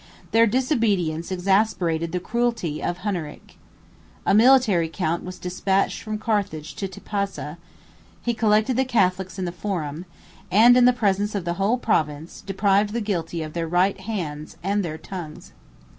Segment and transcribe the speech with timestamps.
[0.31, 3.59] Their disobedience exasperated the cruelty of Hunneric.
[4.25, 7.59] A military count was despatched from Carthage to Tipasa:
[8.23, 10.05] he collected the Catholics in the Forum,
[10.51, 14.57] and, in the presence of the whole province, deprived the guilty of their right hands
[14.63, 15.51] and their tongues.